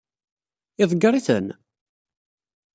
Iḍeggeṛ-iten? 0.81 1.47